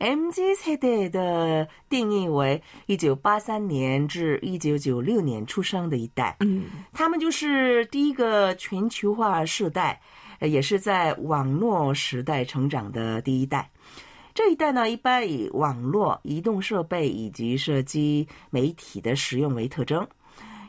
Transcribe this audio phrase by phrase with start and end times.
[0.00, 10.00] MZ 世代的定义为一九八三年至一九九六年出生的一代，嗯，他们就是第一个全球化世代，
[10.40, 13.70] 也是在网络时代成长的第一代。
[14.42, 20.04] 这一代呢，一般以网络、移动设备以及涉及媒体的使用为特征，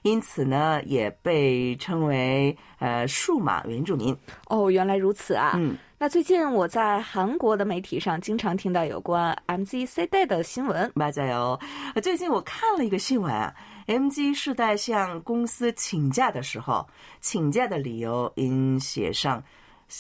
[0.04, 4.14] 因此呢，也被称为呃数码原住民。
[4.50, 5.54] 哦，原来如此啊！
[5.56, 10.92] 嗯，那最近我在韩国的媒体上经常听到有关 MZ 世代的新闻。
[10.96, 11.58] 大加油！
[12.04, 13.54] 最近我看了一个新闻啊
[13.88, 16.86] ，MZ 世代向公司请假的时候，
[17.22, 19.42] 请假的理由应写上。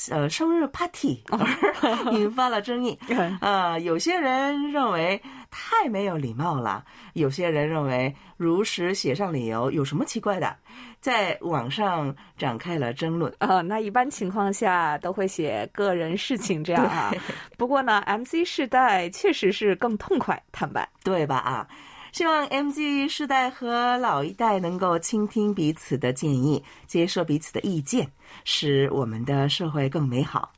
[0.10, 1.22] 呃，生日 party
[2.18, 2.98] 引发了争议。
[3.42, 6.84] 呃，有些人认为太没有礼貌了，
[7.14, 10.56] 有些人认为如实写上理由有什么奇怪的，
[11.02, 13.32] 在网上展开了争论。
[13.40, 17.14] 啊，那一般情况下都会写个人事情这样啊。
[17.58, 21.36] 不过呢，MC 世代确实是更痛快坦白，对吧？
[21.38, 21.68] 啊。
[22.14, 28.12] 希望 m g 世代和老一代能够倾听彼此的建议，接受彼此的意见，
[28.44, 30.52] 使我们的社会更美好。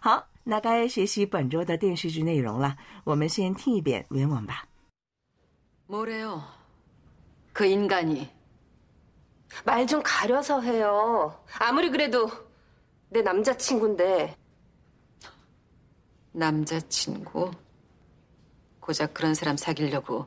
[0.00, 2.76] 好，那该学习本周的电视剧内容了。
[3.02, 4.64] 我们先听一遍原文吧。
[5.88, 6.40] 모래요
[7.52, 8.28] 그인간이
[9.64, 12.30] 말좀가려서해요아무리그래도
[13.10, 14.28] 내남자친구인데
[16.32, 17.50] 남자친구
[18.80, 20.24] 고작그런사람사귀려고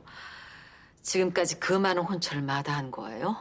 [1.04, 3.36] 지금까지 그 많은 혼처를 마다한 거예요?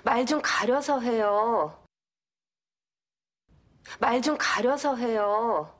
[0.05, 1.79] 말 좀 가려서 해요.
[4.05, 5.73] 말 좀 가려서 해요.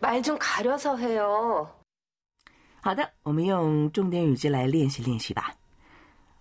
[0.00, 1.74] 말 좀 가려서 해요.
[2.82, 5.56] 好的，我们用重点语句来练习练习吧。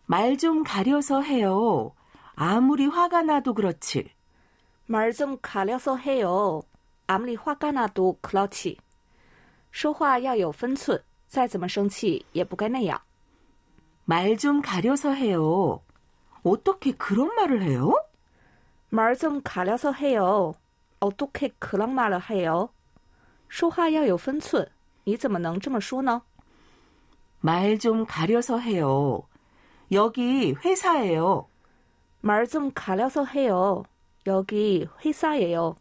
[0.08, 1.96] 말좀 가려서 해요.
[2.36, 4.10] 아무리 화가 나도 그렇지.
[4.88, 6.62] 말 좀 가려서 해요.
[7.08, 8.80] 아무리화가나도클로 티，
[9.72, 13.00] 说话要有分寸，再怎么生气也不该那样。
[14.08, 15.82] 말좀가려서해요
[16.44, 17.94] 어떻게그런말을해요
[18.92, 20.54] 말좀가려서해요
[21.00, 22.72] 어떻게그런말을해 요？
[23.50, 24.68] 说话要有分寸，
[25.04, 26.24] 你怎么能这么说呢？
[27.44, 29.26] 말좀가려서해요
[29.92, 31.46] 여기회사예요
[32.24, 33.86] 말좀가려서해요
[34.26, 35.78] 여기회사예요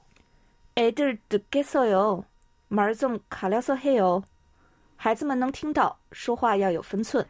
[0.76, 2.24] 애들 듣겠어요.
[2.70, 4.22] 말 좀 가려서 해요.
[4.56, 7.26] 孩子们能听到，说话要有分寸。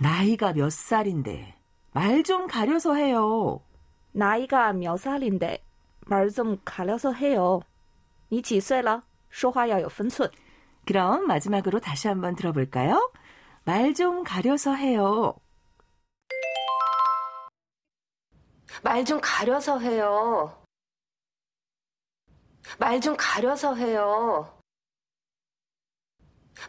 [0.00, 1.54] 나이가 몇 살인데
[1.94, 3.60] 말 좀 가려서 해요.
[4.12, 5.62] 나이가 몇 살인데
[6.06, 7.60] 말 좀 가려서 해요.
[8.32, 10.30] 你几岁了？说话要有分寸。
[10.86, 13.10] 그럼 마지막으로 다시 한번 들어볼까요?
[13.66, 15.34] 말좀 가려서 해요.
[18.82, 20.58] 말 좀 가려서 해요.
[22.82, 24.58] 말 좀 가려서 해요.